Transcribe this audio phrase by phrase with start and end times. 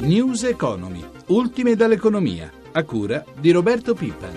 [0.00, 4.28] News Economy, ultime dall'economia, a cura di Roberto Pippa.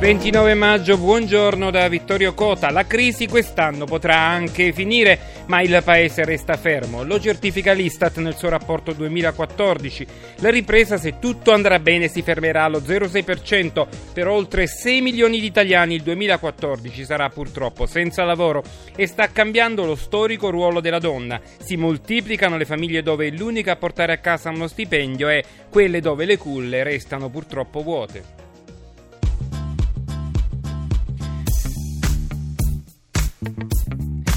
[0.00, 2.70] 29 maggio, buongiorno da Vittorio Cota.
[2.70, 7.02] La crisi quest'anno potrà anche finire, ma il paese resta fermo.
[7.02, 10.06] Lo certifica l'Istat nel suo rapporto 2014.
[10.36, 13.88] La ripresa, se tutto andrà bene, si fermerà allo 0,6%.
[14.12, 18.62] Per oltre 6 milioni di italiani il 2014 sarà purtroppo senza lavoro
[18.94, 21.40] e sta cambiando lo storico ruolo della donna.
[21.58, 26.26] Si moltiplicano le famiglie dove l'unica a portare a casa uno stipendio è quelle dove
[26.26, 28.38] le culle restano purtroppo vuote.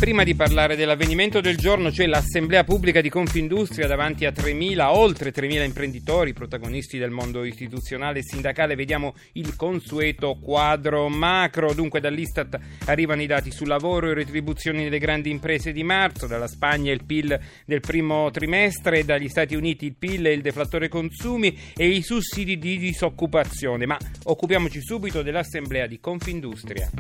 [0.04, 5.32] Prima di parlare dell'avvenimento del giorno, cioè l'assemblea pubblica di Confindustria davanti a 3.000, oltre
[5.32, 11.74] 3.000 imprenditori, protagonisti del mondo istituzionale e sindacale, vediamo il consueto quadro macro.
[11.74, 16.48] Dunque dall'Istat arrivano i dati sul lavoro e retribuzioni delle grandi imprese di marzo, dalla
[16.48, 21.58] Spagna il PIL del primo trimestre, dagli Stati Uniti il PIL e il deflattore consumi
[21.78, 23.86] e i sussidi di disoccupazione.
[23.86, 26.92] Ma occupiamoci subito dell'assemblea di Confindustria.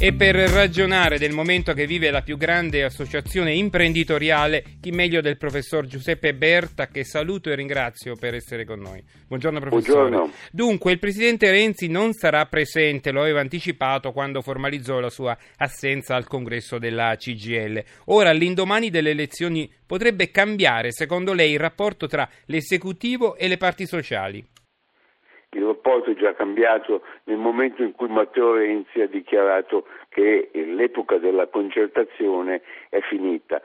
[0.00, 5.36] E per ragionare del momento che vive la più grande associazione imprenditoriale, chi meglio del
[5.36, 9.02] professor Giuseppe Berta, che saluto e ringrazio per essere con noi.
[9.26, 10.08] Buongiorno professore.
[10.08, 10.32] Buongiorno.
[10.52, 16.14] Dunque, il presidente Renzi non sarà presente, lo aveva anticipato quando formalizzò la sua assenza
[16.14, 17.82] al congresso della CGL.
[18.04, 23.84] Ora, all'indomani delle elezioni, potrebbe cambiare, secondo lei, il rapporto tra l'esecutivo e le parti
[23.84, 24.46] sociali?
[25.52, 31.16] Il rapporto è già cambiato nel momento in cui Matteo Renzi ha dichiarato che l'epoca
[31.16, 33.62] della concertazione è finita,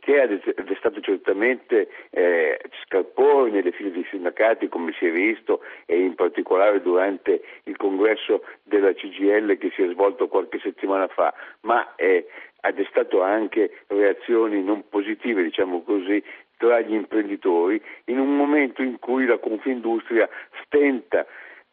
[0.00, 5.98] che è stato certamente eh, scalpore nelle file dei sindacati come si è visto e
[6.00, 11.94] in particolare durante il congresso della CGL che si è svolto qualche settimana fa, ma
[11.96, 12.26] eh,
[12.60, 16.22] ha destato anche reazioni non positive, diciamo così,
[16.56, 20.28] tra gli imprenditori in un momento in cui la Confindustria
[20.64, 21.26] stenta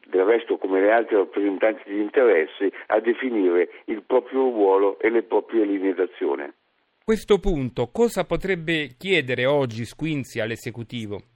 [0.05, 5.23] del resto come le altre rappresentanti di interessi, a definire il proprio ruolo e le
[5.23, 6.53] proprie linee d'azione.
[7.03, 11.32] Questo punto cosa potrebbe chiedere oggi Squinzi all'esecutivo?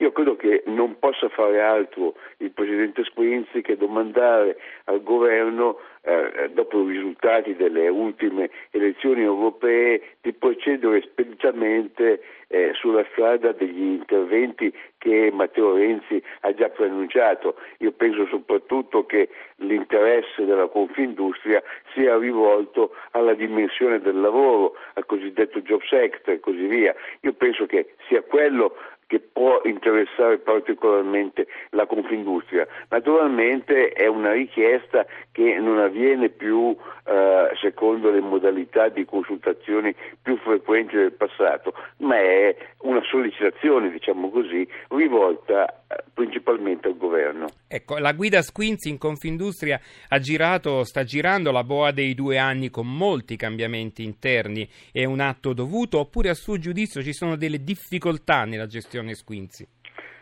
[0.00, 6.48] Io credo che non possa fare altro il Presidente Squinzi che domandare al governo, eh,
[6.54, 14.72] dopo i risultati delle ultime elezioni europee, di procedere speditamente eh, sulla strada degli interventi
[14.96, 17.56] che Matteo Renzi ha già preannunciato.
[17.80, 21.62] Io penso soprattutto che l'interesse della Confindustria
[21.92, 26.94] sia rivolto alla dimensione del lavoro, al cosiddetto Jobs Act e così via.
[27.20, 28.74] Io penso che sia quello
[29.10, 32.64] che può interessare particolarmente la Confindustria.
[32.90, 36.76] Naturalmente è una richiesta che non avviene più
[37.06, 44.30] eh, secondo le modalità di consultazioni più frequenti del passato, ma è una sollecitazione, diciamo
[44.30, 45.79] così, rivolta
[46.14, 47.46] principalmente al governo.
[47.66, 52.70] Ecco, la guida Squinzi in Confindustria ha girato, sta girando la boa dei due anni
[52.70, 54.68] con molti cambiamenti interni.
[54.92, 59.66] È un atto dovuto oppure a suo giudizio ci sono delle difficoltà nella gestione Squinzi?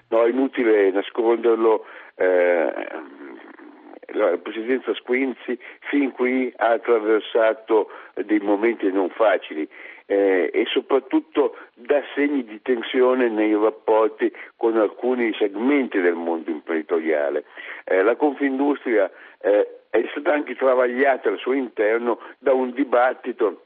[0.08, 1.84] No, è inutile nasconderlo.
[2.14, 2.72] Eh,
[4.12, 5.58] la presidenza Squinzi
[5.90, 7.90] fin qui ha attraversato
[8.24, 9.68] dei momenti non facili
[10.10, 17.44] eh, e soprattutto dà segni di tensione nei rapporti con alcuni segmenti del mondo imprenditoriale.
[17.84, 19.10] Eh, la Confindustria
[19.40, 23.64] eh, è stata anche travagliata al suo interno da un dibattito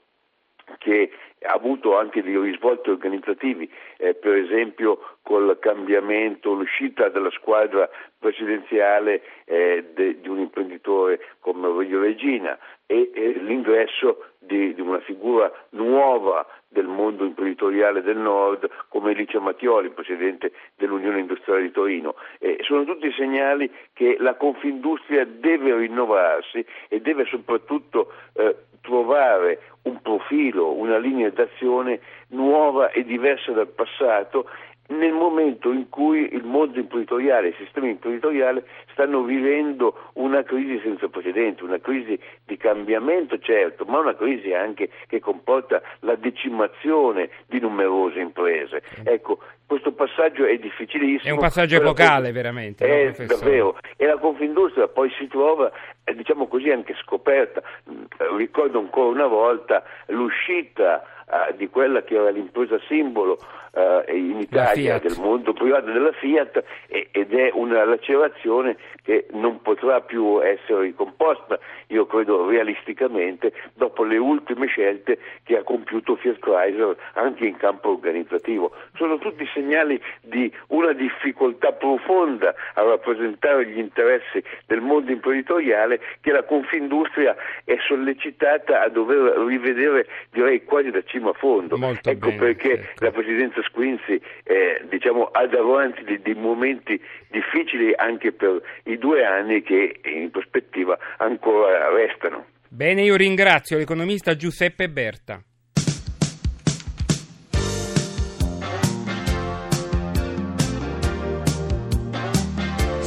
[0.78, 1.10] che
[1.42, 7.88] ha avuto anche dei risvolti organizzativi, eh, per esempio col cambiamento, l'uscita della squadra
[8.18, 15.00] presidenziale eh, de, di un imprenditore come Aurelio Regina e eh, l'ingresso di, di, una
[15.00, 22.14] figura nuova del mondo imprenditoriale del Nord come Licia Mattioli, presidente dell'Unione Industriale di Torino.
[22.62, 30.72] sono tutti segnali che la Confindustria deve rinnovarsi e deve soprattutto eh, trovare un profilo,
[30.72, 34.48] una linea d'azione nuova e diversa dal passato
[34.92, 41.08] nel momento in cui il mondo imprenditoriale, il sistema imprenditoriale stanno vivendo una crisi senza
[41.08, 47.58] precedenti, una crisi di cambiamento certo, ma una crisi anche che comporta la decimazione di
[47.60, 48.82] numerose imprese.
[49.04, 51.30] Ecco, questo passaggio è difficilissimo.
[51.30, 52.32] È un passaggio epocale con...
[52.34, 52.86] veramente.
[52.86, 53.78] È no, davvero.
[53.96, 55.72] E la Confindustria poi si trova,
[56.04, 57.62] eh, diciamo così, anche scoperta.
[57.90, 63.38] Mm, ricordo ancora una volta l'uscita uh, di quella che era l'impresa simbolo
[63.72, 69.60] uh, in Italia del mondo privato della Fiat e, ed è una lacerazione che non
[69.62, 71.58] potrà più essere ricomposta,
[71.88, 77.90] io credo realisticamente, dopo le ultime scelte che ha compiuto Fiat Chrysler anche in campo
[77.90, 78.72] organizzativo.
[78.94, 86.30] Sono tutti segnali di una difficoltà profonda a rappresentare gli interessi del mondo imprenditoriale che
[86.30, 91.78] la Confindustria è sollecitata a dover rivedere direi quasi da cima a fondo.
[91.78, 93.04] Molto ecco bene, perché certo.
[93.04, 99.24] la Presidenza Squinzi eh, diciamo, ha davanti dei, dei momenti difficili anche per i due
[99.24, 102.46] anni che in prospettiva ancora restano.
[102.68, 105.40] Bene, io ringrazio l'economista Giuseppe Berta.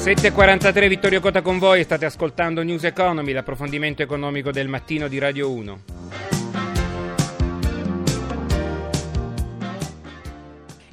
[0.06, 5.52] ...7.43 Vittorio Cota con voi, state ascoltando News Economy, l'approfondimento economico del mattino di Radio
[5.52, 5.95] 1.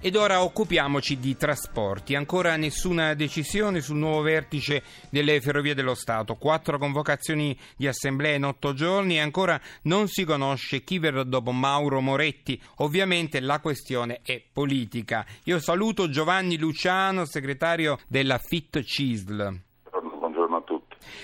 [0.04, 2.16] Ed ora occupiamoci di trasporti.
[2.16, 6.34] Ancora nessuna decisione sul nuovo vertice delle Ferrovie dello Stato.
[6.34, 11.52] Quattro convocazioni di assemblea in otto giorni e ancora non si conosce chi verrà dopo
[11.52, 12.60] Mauro Moretti.
[12.78, 15.24] Ovviamente la questione è politica.
[15.44, 19.60] Io saluto Giovanni Luciano, segretario della FIT CISL.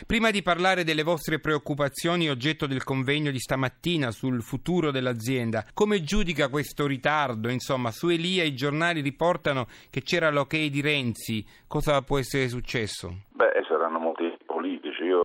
[0.06, 6.02] Prima di parlare delle vostre preoccupazioni oggetto del convegno di stamattina sul futuro dell'azienda, come
[6.02, 7.48] giudica questo ritardo?
[7.48, 11.44] Insomma, su Elia i giornali riportano che c'era l'ok di Renzi.
[11.66, 13.24] Cosa può essere successo?
[13.30, 15.02] Beh, saranno motivi politici.
[15.04, 15.24] Io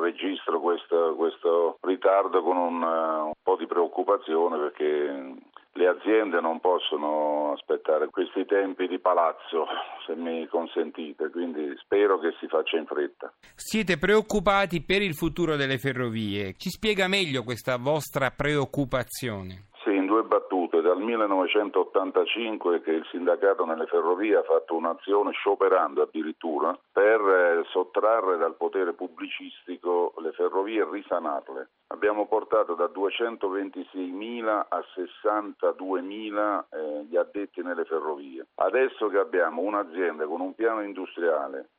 [0.00, 5.34] registro questo, questo ritardo con un, uh, un po' di preoccupazione perché
[5.82, 9.66] le aziende non possono aspettare questi tempi di palazzo,
[10.06, 13.32] se mi consentite, quindi spero che si faccia in fretta.
[13.56, 16.54] Siete preoccupati per il futuro delle ferrovie.
[16.56, 19.70] Ci spiega meglio questa vostra preoccupazione?
[20.12, 20.82] Due battute.
[20.82, 28.36] Dal 1985 che il sindacato nelle ferrovie ha fatto un'azione scioperando addirittura per eh, sottrarre
[28.36, 31.70] dal potere pubblicistico le ferrovie e risanarle.
[31.94, 38.48] Abbiamo portato da 226.000 a 62.000 eh, gli addetti nelle ferrovie.
[38.56, 41.70] Adesso che abbiamo un'azienda con un piano industriale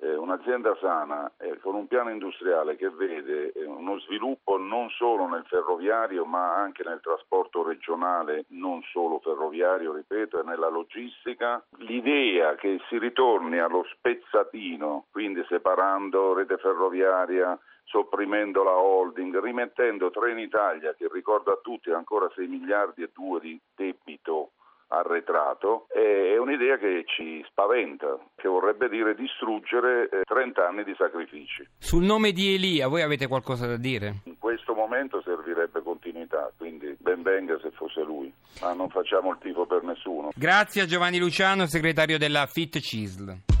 [0.00, 5.26] eh, un'azienda sana eh, con un piano industriale che vede eh, uno sviluppo non solo
[5.26, 12.54] nel ferroviario ma anche nel trasporto regionale, non solo ferroviario, ripeto, e nella logistica, l'idea
[12.54, 21.08] che si ritorni allo spezzatino, quindi separando rete ferroviaria, sopprimendo la holding, rimettendo Trenitalia, che
[21.10, 24.52] ricordo a tutti ancora 6 miliardi e 2 di debito
[24.88, 31.66] arretrato è un'idea che ci spaventa, che vorrebbe dire distruggere 30 anni di sacrifici.
[31.78, 34.22] Sul nome di Elia voi avete qualcosa da dire?
[34.24, 39.38] In questo momento servirebbe continuità, quindi ben venga se fosse lui, ma non facciamo il
[39.40, 40.30] tifo per nessuno.
[40.34, 43.57] Grazie a Giovanni Luciano, segretario della FIT CISL.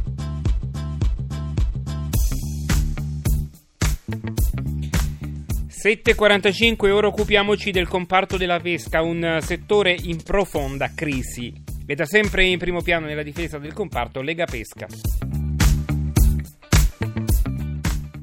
[5.80, 11.54] ...7.45 ora occupiamoci del comparto della pesca, un settore in profonda crisi.
[11.86, 14.88] E da sempre in primo piano nella difesa del comparto Lega Pesca.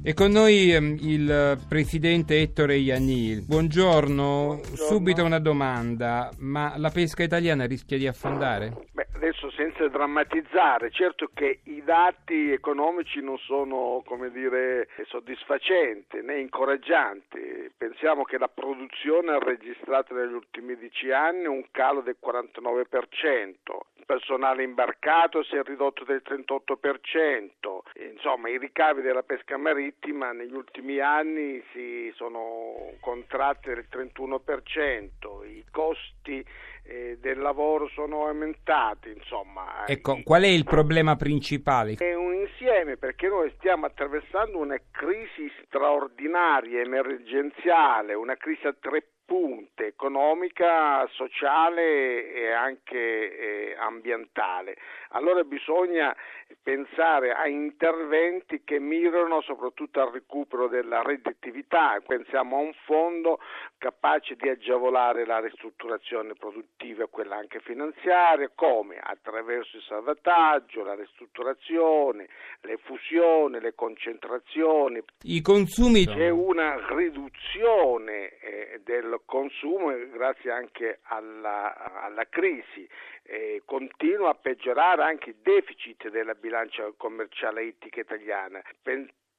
[0.04, 3.46] E con noi ehm, il presidente Ettore Iannil.
[3.46, 4.46] Buongiorno.
[4.48, 4.76] Buongiorno.
[4.76, 8.74] subito una domanda, ma la pesca italiana rischia di affondare?
[8.92, 17.72] Beh, adesso senza drammatizzare, certo che i dati economici non sono, dire, soddisfacenti né incoraggianti.
[17.78, 23.54] Pensiamo che la produzione ha registrato negli ultimi dieci anni un calo del 49%,
[23.98, 27.80] il personale imbarcato si è ridotto del 38%,
[28.12, 35.66] insomma i ricavi della pesca marittima negli ultimi anni si sono contratti del 31%, i
[35.72, 36.46] costi
[36.86, 39.86] eh, del lavoro sono aumentati, insomma.
[39.88, 41.96] Ecco, qual è il problema principale?
[41.98, 49.04] È un insieme perché noi stiamo attraversando una crisi straordinaria, emergenziale, una crisi a tre
[49.26, 54.78] punte, economica, sociale e anche eh, ambientale.
[55.10, 56.16] Allora bisogna
[56.62, 63.40] pensare a interventi che mirano soprattutto al recupero della redditività, pensiamo a un fondo
[63.80, 70.96] capace di agevolare la ristrutturazione produttiva e quella anche finanziaria, come attraverso il salvataggio, la
[70.96, 72.28] ristrutturazione,
[72.62, 75.02] le fusioni, le concentrazioni.
[75.24, 82.88] I consumi C'è una riduzione eh, del consumo grazie anche alla, alla crisi.
[83.24, 88.62] Eh, continua a peggiorare anche il deficit della bilancia commerciale ittica italiana.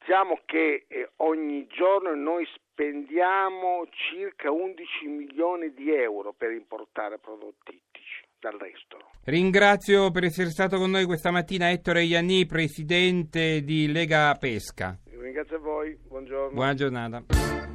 [0.07, 7.75] Stiamo che eh, ogni giorno noi spendiamo circa 11 milioni di euro per importare prodotti
[7.75, 9.11] ittici dall'estero.
[9.25, 14.97] Ringrazio per essere stato con noi questa mattina Ettore Ianni, presidente di Lega Pesca.
[15.11, 16.55] Ringrazio a voi, buongiorno.
[16.55, 17.66] Buona giornata.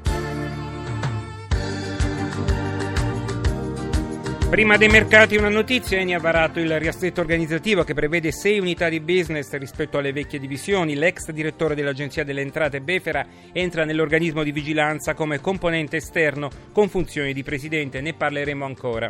[4.51, 8.89] Prima dei mercati una notizia, Eni ha varato il riassetto organizzativo che prevede sei unità
[8.89, 10.95] di business rispetto alle vecchie divisioni.
[10.95, 17.31] L'ex direttore dell'Agenzia delle Entrate Befera entra nell'organismo di vigilanza come componente esterno con funzioni
[17.31, 19.09] di presidente, ne parleremo ancora.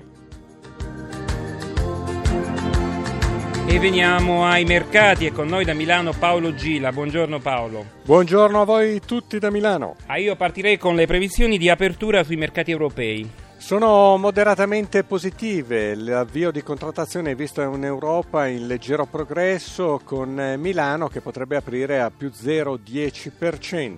[3.66, 6.92] E veniamo ai mercati e con noi da Milano Paolo Gila.
[6.92, 7.86] Buongiorno Paolo.
[8.06, 9.96] Buongiorno a voi tutti da Milano.
[10.06, 13.41] Ah, io partirei con le previsioni di apertura sui mercati europei.
[13.62, 21.08] Sono moderatamente positive, l'avvio di contrattazione è visto in Europa in leggero progresso con Milano
[21.08, 23.98] che potrebbe aprire a più 0,10%.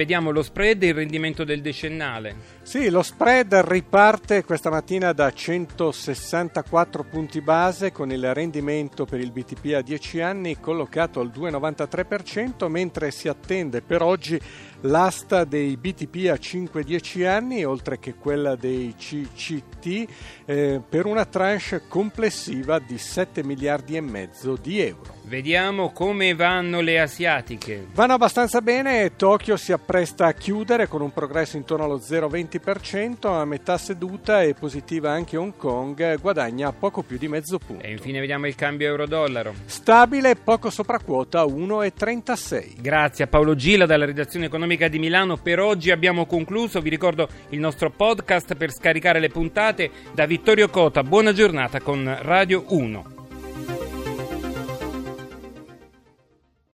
[0.00, 2.34] Vediamo lo spread e il rendimento del decennale.
[2.62, 9.30] Sì, lo spread riparte questa mattina da 164 punti base con il rendimento per il
[9.30, 14.40] BTP a 10 anni collocato al 2,93%, mentre si attende per oggi
[14.82, 20.08] l'asta dei BTP a 5-10 anni, oltre che quella dei CCT,
[20.46, 25.18] eh, per una tranche complessiva di 7 miliardi e mezzo di euro.
[25.24, 27.86] Vediamo come vanno le asiatiche.
[27.92, 33.44] Vanno abbastanza bene, Tokyo si appresta a chiudere con un progresso intorno allo 0,20%, a
[33.44, 37.84] metà seduta è positiva anche Hong Kong, guadagna poco più di mezzo punto.
[37.84, 39.52] E infine vediamo il cambio euro-dollaro.
[39.66, 42.80] Stabile, poco sopra quota 1,36.
[42.80, 45.38] Grazie a Paolo Gila dalla redazione economica di Milano.
[45.38, 50.68] Per oggi abbiamo concluso, vi ricordo il nostro podcast per scaricare le puntate da Vittorio
[50.68, 51.02] Cota.
[51.02, 53.19] Buona giornata con Radio 1.